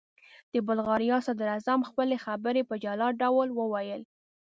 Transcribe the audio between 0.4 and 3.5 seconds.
د بلغاریا صدراعظم خپلې خبرې په جلا ډول